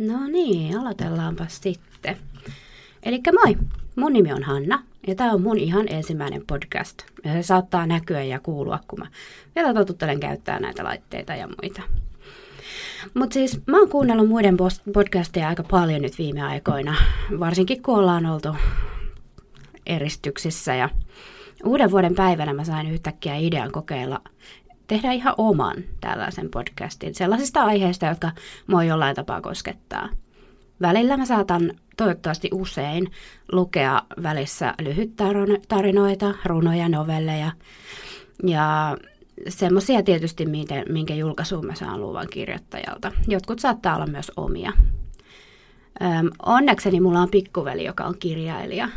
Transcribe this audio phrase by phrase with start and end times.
[0.00, 2.16] No niin, aloitellaanpa sitten.
[3.02, 3.56] Eli moi,
[3.96, 7.02] mun nimi on Hanna ja tämä on mun ihan ensimmäinen podcast.
[7.24, 9.06] Ja se saattaa näkyä ja kuulua, kun mä
[9.54, 11.82] vielä totuttelen käyttää näitä laitteita ja muita.
[13.14, 14.56] Mutta siis mä oon kuunnellut muiden
[14.92, 16.94] podcasteja aika paljon nyt viime aikoina,
[17.40, 18.56] varsinkin kun ollaan oltu
[19.86, 20.88] eristyksissä ja
[21.64, 24.20] uuden vuoden päivänä mä sain yhtäkkiä idean kokeilla
[24.90, 28.30] tehdä ihan oman tällaisen podcastin sellaisista aiheista, jotka
[28.66, 30.08] mua jollain tapaa koskettaa.
[30.80, 33.10] Välillä mä saatan toivottavasti usein
[33.52, 37.52] lukea välissä lyhyttarinoita, runoja, novelleja
[38.46, 38.96] ja
[39.48, 43.12] semmoisia tietysti, minkä, minkä julkaisuun mä saan luvan kirjoittajalta.
[43.28, 44.72] Jotkut saattaa olla myös omia.
[46.02, 48.88] Öm, onnekseni mulla on pikkuveli, joka on kirjailija.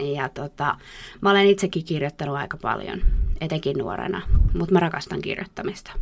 [0.00, 0.76] Ja tota,
[1.20, 3.00] mä olen itsekin kirjoittanut aika paljon,
[3.40, 4.22] etenkin nuorena,
[4.54, 5.92] mutta mä rakastan kirjoittamista.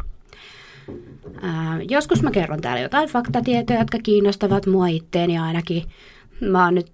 [1.43, 5.83] Ää, joskus mä kerron täällä jotain faktatietoja, jotka kiinnostavat mua itteeni ainakin.
[6.41, 6.93] Mä oon nyt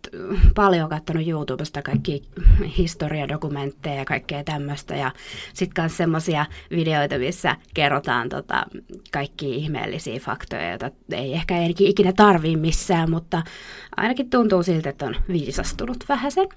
[0.55, 2.23] paljon katsonut YouTubesta kaikki
[2.79, 4.97] historiadokumentteja ja kaikkea tämmöistä.
[4.97, 5.13] Ja
[5.55, 8.67] sitten myös semmoisia videoita, missä kerrotaan tota,
[9.13, 13.43] kaikki ihmeellisiä faktoja, joita ei ehkä ikinä tarvii missään, mutta
[13.97, 16.49] ainakin tuntuu siltä, että on viisastunut vähän sen.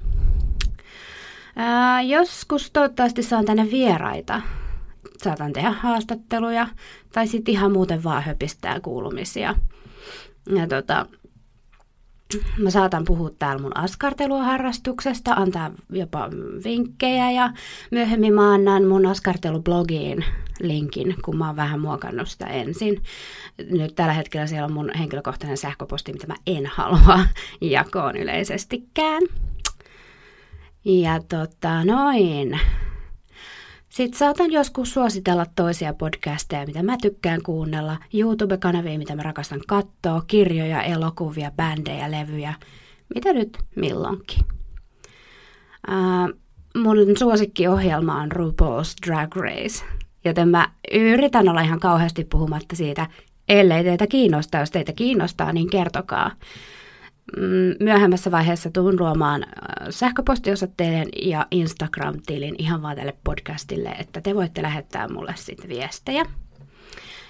[2.07, 4.41] Joskus toivottavasti saan tänne vieraita.
[5.17, 6.67] Saatan tehdä haastatteluja
[7.13, 9.55] tai sitten ihan muuten vaan höpistää kuulumisia.
[10.55, 11.05] Ja tota,
[12.57, 16.29] Mä saatan puhua täällä mun askarteluharrastuksesta, antaa jopa
[16.63, 17.49] vinkkejä ja
[17.91, 20.25] myöhemmin mä annan mun askartelublogiin
[20.59, 23.03] linkin, kun mä oon vähän muokannut sitä ensin.
[23.69, 27.19] Nyt tällä hetkellä siellä on mun henkilökohtainen sähköposti, mitä mä en halua
[27.61, 29.23] jakoon yleisestikään.
[30.85, 32.59] Ja tota noin.
[33.97, 40.23] Sitten saatan joskus suositella toisia podcasteja, mitä mä tykkään kuunnella, YouTube-kanavia, mitä mä rakastan katsoa,
[40.27, 42.53] kirjoja, elokuvia, bändejä, levyjä,
[43.15, 44.39] mitä nyt milloinkin.
[45.87, 46.29] Ää,
[46.77, 49.85] mun suosikkiohjelma on RuPaul's Drag Race,
[50.25, 53.07] joten mä yritän olla ihan kauheasti puhumatta siitä,
[53.49, 54.61] ellei teitä kiinnostaa.
[54.61, 56.31] Jos teitä kiinnostaa, niin kertokaa.
[57.35, 64.35] Mm, myöhemmässä vaiheessa tuun luomaan äh, sähköpostiosoitteiden ja Instagram-tilin ihan vaan tälle podcastille, että te
[64.35, 66.25] voitte lähettää mulle sitten viestejä.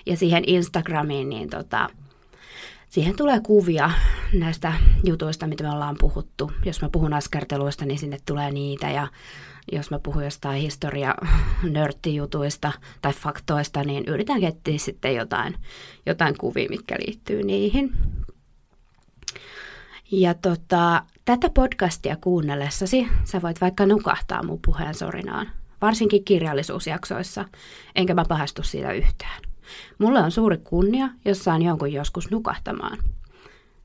[0.05, 1.89] Ja siihen Instagramiin, niin tota,
[2.89, 3.91] siihen tulee kuvia
[4.33, 6.51] näistä jutuista, mitä me ollaan puhuttu.
[6.65, 9.07] Jos mä puhun askarteluista, niin sinne tulee niitä ja
[9.71, 11.15] jos mä puhun jostain historia
[11.63, 12.71] nörttijutuista
[13.01, 15.55] tai faktoista, niin yritän kettiä sitten jotain,
[16.05, 17.93] jotain kuvia, mitkä liittyy niihin.
[20.11, 25.49] Ja tota, tätä podcastia kuunnellessasi sä voit vaikka nukahtaa mun puheen sorinaan,
[25.81, 27.45] varsinkin kirjallisuusjaksoissa,
[27.95, 29.41] enkä mä pahastu siitä yhtään.
[29.99, 32.97] Mulle on suuri kunnia, jos saan jonkun joskus nukahtamaan.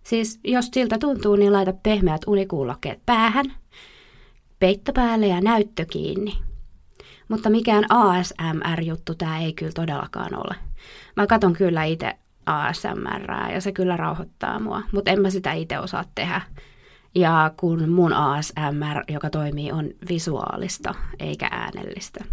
[0.02, 3.46] Siis jos siltä tuntuu, niin laita pehmeät unikuulokkeet päähän,
[4.58, 6.38] peitto päälle ja näyttö kiinni.
[7.28, 10.54] Mutta mikään ASMR-juttu tämä ei kyllä todellakaan ole.
[11.16, 15.78] Mä katon kyllä itse ASMR ja se kyllä rauhoittaa mua, mutta en mä sitä itse
[15.78, 16.40] osaa tehdä.
[17.14, 22.24] Ja kun mun ASMR, joka toimii, on visuaalista eikä äänellistä.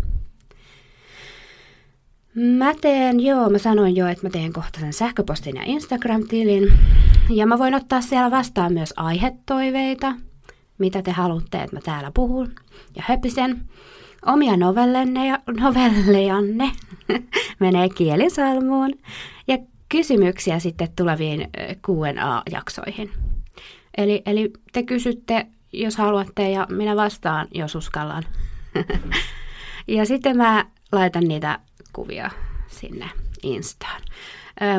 [2.35, 6.73] Mä teen, joo, mä sanoin jo, että mä teen kohta sen sähköpostin ja Instagram-tilin.
[7.29, 10.13] Ja mä voin ottaa siellä vastaan myös aihetoiveita,
[10.77, 12.51] mitä te haluatte, että mä täällä puhun
[12.95, 13.61] ja höpisen.
[14.25, 16.71] Omia novellejanne
[17.59, 18.93] menee kielisalmuun.
[19.47, 19.57] Ja
[19.89, 21.49] kysymyksiä sitten tuleviin
[21.87, 23.11] Q&A-jaksoihin.
[23.97, 28.23] Eli, eli te kysytte, jos haluatte, ja minä vastaan, jos uskallan.
[29.87, 31.59] ja sitten mä laitan niitä
[31.93, 32.29] kuvia
[32.67, 33.09] sinne
[33.43, 34.01] Instaan.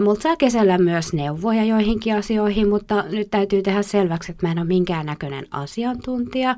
[0.04, 4.58] Multa saa kesällä myös neuvoja joihinkin asioihin, mutta nyt täytyy tehdä selväksi, että mä en
[4.58, 6.56] ole minkään näköinen asiantuntija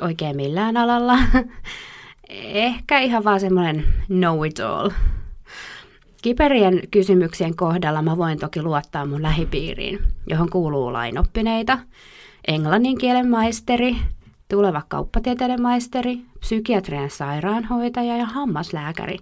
[0.00, 1.18] oikein millään alalla.
[2.68, 4.90] Ehkä ihan vaan semmoinen know it all
[6.22, 11.78] Kiperien kysymyksien kohdalla mä voin toki luottaa mun lähipiiriin, johon kuuluu lainoppineita,
[12.48, 13.96] englannin kielen maisteri,
[14.48, 19.16] tuleva kauppatieteiden maisteri, psykiatrian sairaanhoitaja ja hammaslääkäri.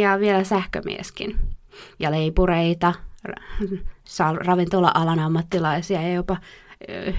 [0.00, 1.36] Ja vielä sähkömieskin.
[1.98, 2.94] Ja leipureita,
[4.36, 6.36] ravintola-alan ammattilaisia ja jopa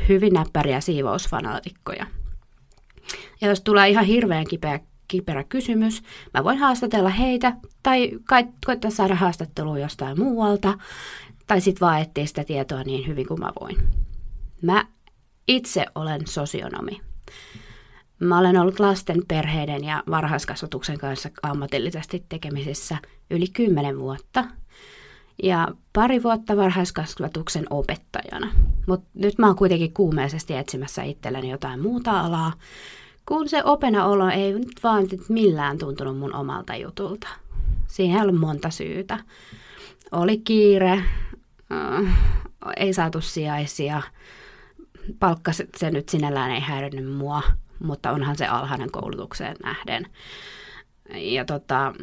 [0.10, 2.06] hyvin näppäriä siivousfanaatikkoja.
[3.42, 6.04] Ja jos tulee ihan hirveän kipeä kiperä kysymys.
[6.34, 8.12] Mä voin haastatella heitä tai
[8.66, 10.78] koittaa saada haastattelua jostain muualta
[11.48, 13.78] tai sitten vaan etsiä sitä tietoa niin hyvin kuin mä voin.
[14.62, 14.86] Mä
[15.48, 17.02] itse olen sosionomi.
[18.20, 22.98] Mä olen ollut lasten, perheiden ja varhaiskasvatuksen kanssa ammatillisesti tekemisissä
[23.32, 24.46] yli kymmenen vuotta.
[25.44, 28.52] ja pari vuotta varhaiskasvatuksen opettajana.
[28.88, 32.54] Mutta nyt mä oon kuitenkin kuumeisesti etsimässä itselleni jotain muuta alaa,
[33.28, 37.28] kun se openaolo ei nyt vaan millään tuntunut mun omalta jutulta.
[37.88, 39.20] Siihen on monta syytä.
[40.12, 41.04] Oli kiire,
[41.72, 42.14] äh,
[42.78, 44.02] ei saatu sijaisia,
[45.20, 47.44] palkka se nyt sinällään ei häirinnyt mua,
[47.80, 50.08] mutta onhan se alhainen koulutukseen nähden.
[51.16, 51.94] Ja tota,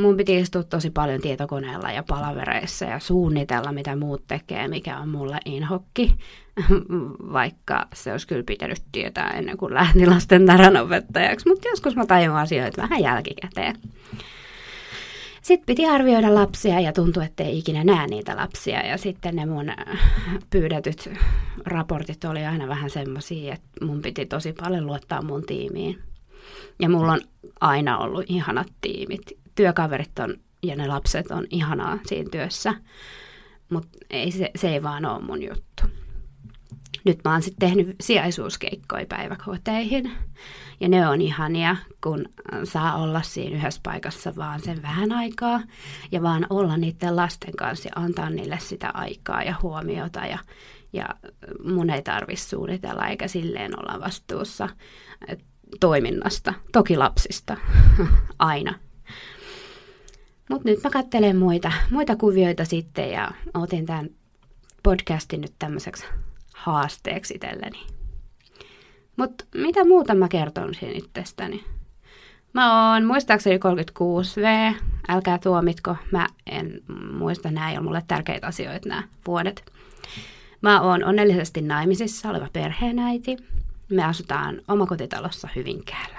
[0.00, 5.08] mun piti istua tosi paljon tietokoneella ja palavereissa ja suunnitella, mitä muut tekee, mikä on
[5.08, 6.16] mulle inhokki,
[7.32, 10.46] vaikka se olisi kyllä pitänyt tietää ennen kuin lähti lasten
[10.82, 11.48] opettajaksi.
[11.48, 13.76] Mutta joskus mä tajun asioita vähän jälkikäteen.
[15.42, 18.86] Sitten piti arvioida lapsia ja tuntui, että ei ikinä näe niitä lapsia.
[18.86, 19.72] Ja sitten ne mun
[20.50, 21.10] pyydetyt
[21.64, 25.98] raportit oli aina vähän semmoisia, että mun piti tosi paljon luottaa mun tiimiin.
[26.78, 27.20] Ja mulla on
[27.60, 29.32] aina ollut ihanat tiimit.
[29.54, 32.74] Työkaverit on, ja ne lapset on ihanaa siinä työssä,
[33.70, 35.84] mutta ei, se, se ei vaan ole mun juttu.
[37.04, 40.12] Nyt mä oon sitten tehnyt sijaisuuskeikkoja päiväkoteihin.
[40.80, 42.28] Ja ne on ihania, kun
[42.64, 45.60] saa olla siinä yhdessä paikassa vaan sen vähän aikaa.
[46.12, 50.20] Ja vaan olla niiden lasten kanssa ja antaa niille sitä aikaa ja huomiota.
[50.20, 50.38] Ja,
[50.92, 51.08] ja
[51.64, 54.68] mun ei tarvitse suunnitella eikä silleen olla vastuussa
[55.80, 57.56] toiminnasta, toki lapsista,
[58.38, 58.74] aina.
[60.50, 64.10] Mutta nyt mä katselen muita, muita kuvioita sitten ja otin tämän
[64.82, 66.06] podcastin nyt tämmöiseksi
[66.54, 67.86] haasteeksi itselleni.
[69.16, 71.64] Mutta mitä muuta mä kertoisin itsestäni?
[72.52, 74.74] Mä oon muistaakseni 36V,
[75.08, 76.80] älkää tuomitko, mä en
[77.12, 79.72] muista, nämä ei ole mulle tärkeitä asioita nämä vuodet.
[80.60, 83.36] Mä oon onnellisesti naimisissa oleva perheenäiti,
[83.90, 86.18] me asutaan omakotitalossa Hyvinkäällä.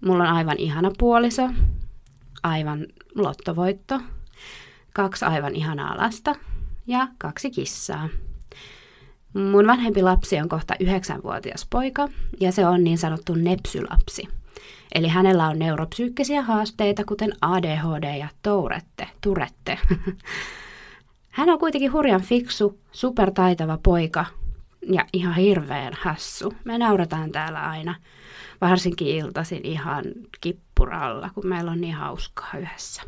[0.00, 1.48] Mulla on aivan ihana puoliso,
[2.42, 4.00] aivan lottovoitto,
[4.94, 6.34] kaksi aivan ihanaa lasta
[6.86, 8.08] ja kaksi kissaa.
[9.34, 12.08] Mun vanhempi lapsi on kohta yhdeksänvuotias poika
[12.40, 14.28] ja se on niin sanottu nepsylapsi.
[14.94, 19.78] Eli hänellä on neuropsyykkisiä haasteita, kuten ADHD ja Tourette, Turette.
[21.28, 24.24] Hän on kuitenkin hurjan fiksu, supertaitava poika,
[24.82, 26.54] ja ihan hirveän hassu.
[26.64, 27.94] Me naurataan täällä aina,
[28.60, 30.04] varsinkin iltaisin ihan
[30.40, 33.02] kippuralla, kun meillä on niin hauskaa yhdessä.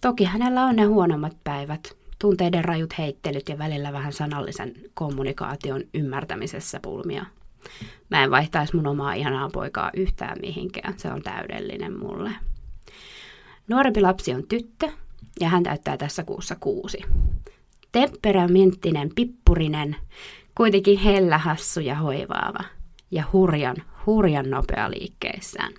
[0.00, 6.80] Toki hänellä on ne huonommat päivät, tunteiden rajut heittelyt ja välillä vähän sanallisen kommunikaation ymmärtämisessä
[6.82, 7.26] pulmia.
[8.10, 12.30] Mä en vaihtaisi mun omaa ihanaa poikaa yhtään mihinkään, se on täydellinen mulle.
[13.68, 14.90] Nuorempi lapsi on tyttö
[15.40, 16.98] ja hän täyttää tässä kuussa kuusi.
[17.92, 19.96] Temperamenttinen, pippurinen,
[20.58, 22.64] kuitenkin hellä, hassu ja hoivaava
[23.10, 23.76] ja hurjan,
[24.06, 25.72] hurjan nopea liikkeissään.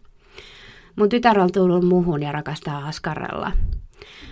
[0.95, 3.51] Mun tytär on tullut muhun ja rakastaa askarella,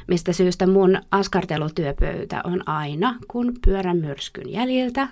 [0.08, 5.08] mistä syystä mun askartelutyöpöytä on aina, kun pyörän myrskyn jäljiltä,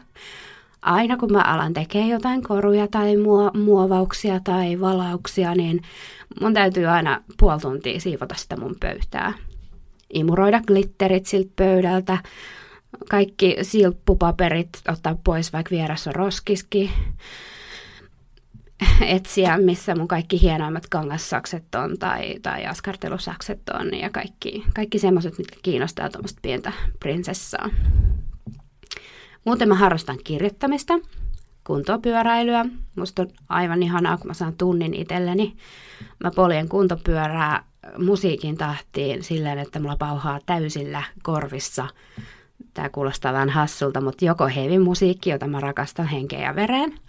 [0.82, 3.16] aina kun mä alan tekee jotain koruja tai
[3.54, 5.82] muovauksia tai valauksia, niin
[6.42, 9.34] mun täytyy aina puoli tuntia siivota sitä mun pöytää.
[10.14, 12.18] Imuroida glitterit siltä pöydältä,
[13.10, 16.92] kaikki silppupaperit ottaa pois, vaikka vieressä on roskiski.
[19.02, 25.38] Etsiä, missä mun kaikki hienoimmat kangassakset on tai, tai askartelusakset on ja kaikki, kaikki semmoiset,
[25.38, 27.70] mitkä kiinnostaa tuommoista pientä prinsessaa.
[29.46, 30.94] Muuten mä harrastan kirjoittamista,
[31.64, 32.66] kuntopyöräilyä.
[32.96, 35.56] Musta on aivan ihanaa, kun mä saan tunnin itselleni.
[36.24, 37.64] Mä poljen kuntopyörää
[37.98, 41.88] musiikin tahtiin silleen, että mulla pauhaa täysillä korvissa
[42.76, 47.00] Tämä kuulostaa vähän hassulta, mutta joko heavy musiikki, jota mä rakastan henkeä ja vereen,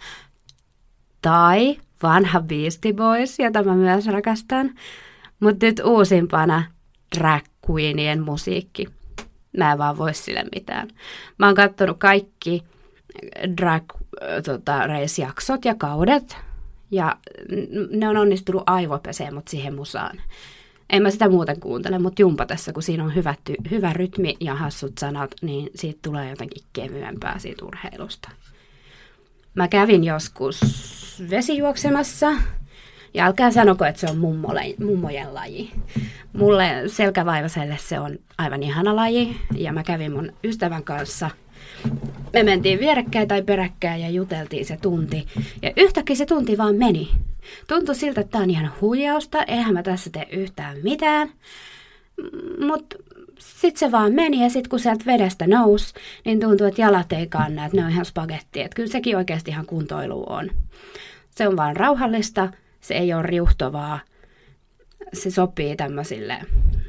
[1.21, 4.71] tai vanha Beastie Boys, jota mä myös rakastan,
[5.39, 6.63] mutta nyt uusimpana
[7.17, 8.85] drag queenien musiikki.
[9.57, 10.87] Mä en vaan voi sille mitään.
[11.37, 12.63] Mä oon katsonut kaikki
[13.57, 13.83] drag
[14.45, 16.37] tota, race-jaksot ja kaudet,
[16.91, 17.17] ja
[17.89, 20.21] ne on onnistunut aivopeseen mut siihen musaan.
[20.89, 24.55] En mä sitä muuten kuuntele, mutta jumpatessa, kun siinä on hyvä, ty- hyvä rytmi ja
[24.55, 28.29] hassut sanat, niin siitä tulee jotenkin kevyempää siitä urheilusta.
[29.53, 30.61] Mä kävin joskus
[31.29, 32.33] vesijuoksemassa,
[33.13, 35.71] ja älkää sanoko, että se on mummolle, mummojen laji.
[36.33, 41.29] Mulle selkävaivaselle se on aivan ihana laji, ja mä kävin mun ystävän kanssa–
[42.33, 45.27] me mentiin vierekkäin tai peräkkäin ja juteltiin se tunti.
[45.61, 47.09] Ja yhtäkkiä se tunti vaan meni.
[47.67, 51.29] Tuntui siltä, että tämä on ihan huijausta, eihän mä tässä tee yhtään mitään.
[52.67, 52.95] Mutta
[53.39, 55.93] sitten se vaan meni ja sitten kun sieltä vedestä nousi,
[56.25, 58.61] niin tuntuu, että jalat ei kanna, että ne on ihan spagetti.
[58.61, 60.49] Että kyllä sekin oikeasti ihan kuntoilu on.
[61.29, 62.49] Se on vaan rauhallista,
[62.81, 63.99] se ei ole riuhtovaa.
[65.13, 66.37] Se sopii tämmöisille,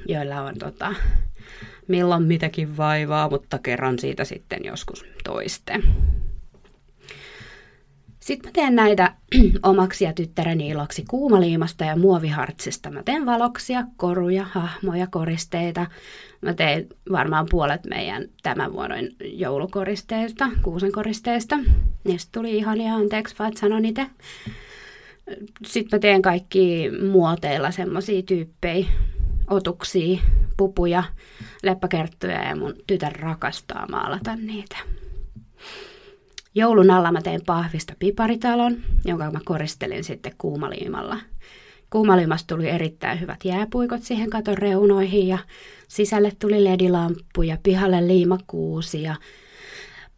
[0.07, 0.95] joilla on tota,
[1.89, 5.81] milloin mitäkin vaivaa, mutta kerron siitä sitten joskus toiste.
[8.29, 9.15] Sitten mä teen näitä
[9.63, 12.91] omaksi ja tyttäreni iloksi kuumaliimasta ja muovihartsista.
[12.91, 15.87] Mä teen valoksia, koruja, hahmoja, koristeita.
[16.41, 21.59] Mä teen varmaan puolet meidän tämän vuoden joulukoristeista, kuusen koristeista.
[22.05, 24.07] Niistä tuli ihania, anteeksi vaan sanon itse.
[25.67, 28.87] Sitten mä teen kaikki muoteilla semmosia tyyppejä,
[29.51, 30.19] otuksia,
[30.57, 31.05] pupuja,
[31.63, 34.77] leppäkerttuja ja mun tytär rakastaa maalata niitä.
[36.55, 41.17] Joulun alla mä tein pahvista piparitalon, jonka mä koristelin sitten kuumaliimalla.
[41.91, 45.39] Kuumaliimasta tuli erittäin hyvät jääpuikot siihen katon reunoihin ja
[45.89, 49.15] sisälle tuli ledilamppu ja pihalle liimakuusi ja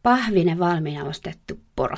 [0.02, 1.96] pahvinen valmiina ostettu poro.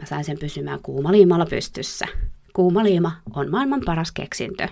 [0.00, 2.06] Mä sain sen pysymään kuumaliimalla pystyssä.
[2.52, 4.68] Kuumaliima on maailman paras keksintö.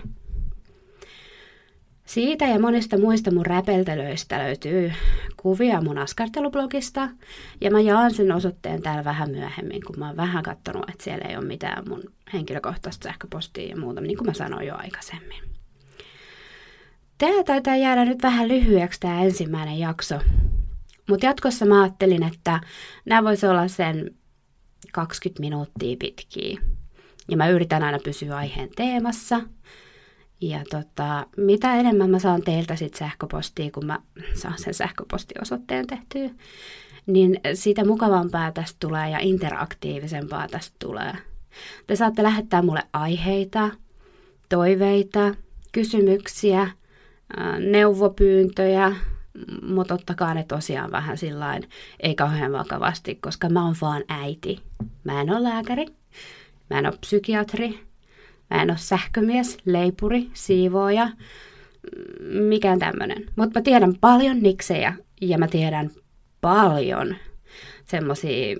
[2.09, 4.91] Siitä ja monista muista mun räpeltelöistä löytyy
[5.37, 7.09] kuvia mun askartelublogista,
[7.61, 11.29] ja mä jaan sen osoitteen täällä vähän myöhemmin, kun mä oon vähän katsonut, että siellä
[11.29, 15.43] ei ole mitään mun henkilökohtaista sähköpostia ja muuta, niin kuin mä sanoin jo aikaisemmin.
[17.17, 20.19] Tämä taitaa jäädä nyt vähän lyhyeksi tämä ensimmäinen jakso,
[21.09, 22.59] mutta jatkossa mä ajattelin, että
[23.05, 24.15] nämä voisi olla sen
[24.93, 26.61] 20 minuuttia pitkiä.
[27.31, 29.41] Ja mä yritän aina pysyä aiheen teemassa–
[30.41, 33.99] ja tota, mitä enemmän mä saan teiltä sit sähköpostia, kun mä
[34.33, 36.29] saan sen sähköpostiosoitteen tehtyä,
[37.05, 41.13] niin sitä mukavampaa tästä tulee ja interaktiivisempaa tästä tulee.
[41.87, 43.69] Te saatte lähettää mulle aiheita,
[44.49, 45.35] toiveita,
[45.71, 46.67] kysymyksiä,
[47.71, 48.95] neuvopyyntöjä,
[49.61, 51.69] mutta ottakaa ne tosiaan vähän sillain,
[51.99, 54.59] ei kauhean vakavasti, koska mä oon vaan äiti.
[55.03, 55.85] Mä en ole lääkäri,
[56.69, 57.88] mä en ole psykiatri,
[58.49, 61.09] Mä en ole sähkömies, leipuri, siivooja,
[62.49, 63.25] mikään tämmöinen.
[63.35, 65.91] Mutta mä tiedän paljon niksejä ja mä tiedän
[66.41, 67.15] paljon
[67.85, 68.55] semmoisia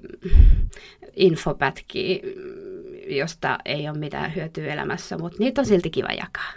[1.15, 2.19] infopätkiä,
[3.07, 6.53] josta ei ole mitään hyötyä elämässä, mutta niitä on silti kiva jakaa.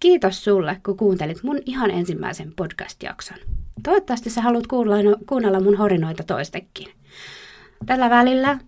[0.00, 3.38] Kiitos sulle, kun kuuntelit mun ihan ensimmäisen podcast-jakson.
[3.82, 4.66] Toivottavasti sä haluat
[5.26, 6.88] kuunnella mun horinoita toistekin.
[7.86, 8.58] Tällä välillä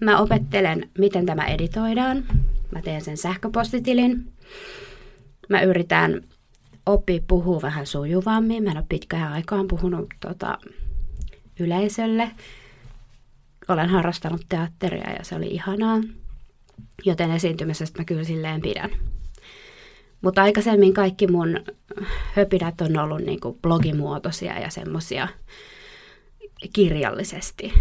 [0.00, 2.24] mä opettelen, miten tämä editoidaan.
[2.72, 4.32] Mä teen sen sähköpostitilin.
[5.48, 6.22] Mä yritän
[6.86, 8.64] oppia puhua vähän sujuvammin.
[8.64, 10.58] Mä en ole pitkään aikaan puhunut tota,
[11.60, 12.30] yleisölle.
[13.68, 16.00] Olen harrastanut teatteria ja se oli ihanaa.
[17.04, 18.90] Joten esiintymisestä mä kyllä silleen pidän.
[20.22, 21.60] Mutta aikaisemmin kaikki mun
[22.34, 25.28] höpinät on ollut niinku blogimuotoisia ja semmosia
[26.72, 27.72] kirjallisesti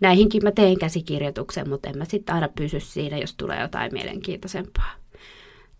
[0.00, 4.92] näihinkin mä teen käsikirjoituksen, mutta en mä sitten aina pysy siinä, jos tulee jotain mielenkiintoisempaa.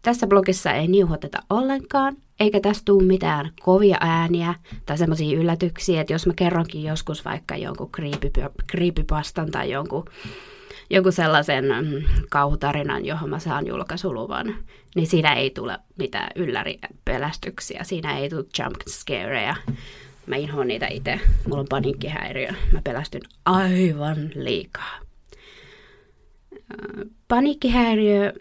[0.02, 4.54] Tässä blogissa ei niuhoteta ollenkaan, eikä tästä tule mitään kovia ääniä
[4.86, 7.90] tai semmoisia yllätyksiä, että jos mä kerronkin joskus vaikka jonkun
[8.70, 10.04] creepypastan tai jonkun,
[10.90, 14.54] jonkun sellaisen mm, kauhutarinan, johon mä saan julkaisuluvan,
[14.94, 19.56] niin siinä ei tule mitään ylläripelästyksiä, siinä ei tule jump scareja,
[20.28, 21.20] Mä inhoan niitä itse.
[21.46, 22.48] Mulla on paniikkihäiriö.
[22.72, 24.98] Mä pelästyn aivan liikaa.
[27.28, 28.32] Paniikkihäiriö,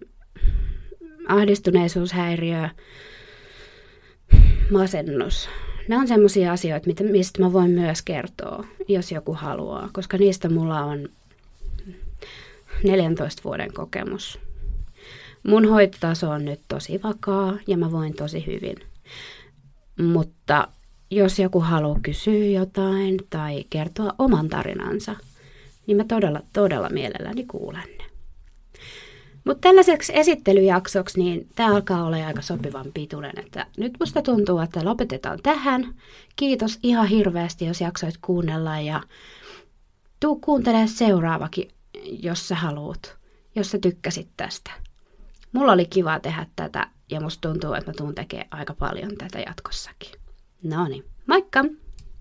[1.28, 2.70] ahdistuneisuushäiriö,
[4.72, 5.50] masennus.
[5.88, 10.82] Nämä on sellaisia asioita, mistä mä voin myös kertoa, jos joku haluaa, koska niistä mulla
[10.82, 11.10] on
[12.84, 14.40] 14 vuoden kokemus.
[15.48, 18.76] Mun hoitotaso on nyt tosi vakaa ja mä voin tosi hyvin.
[20.02, 20.68] Mutta
[21.12, 25.16] jos joku haluaa kysyä jotain tai kertoa oman tarinansa,
[25.88, 28.06] niin mä todella, todella mielelläni kuulen ne.
[29.46, 34.86] Mutta tällaiseksi esittelyjaksoksi, niin tämä alkaa olla aika sopivan pituinen, että nyt musta tuntuu, että
[34.86, 35.96] lopetetaan tähän.
[36.36, 39.02] Kiitos ihan hirveästi, jos jaksoit kuunnella ja
[40.20, 41.72] tuu kuuntelemaan seuraavakin,
[42.04, 43.18] jos sä haluat,
[43.56, 44.72] jos sä tykkäsit tästä.
[45.52, 49.40] Mulla oli kiva tehdä tätä ja musta tuntuu, että mä tuun tekemään aika paljon tätä
[49.40, 50.27] jatkossakin.
[50.64, 51.66] No niin, moikka!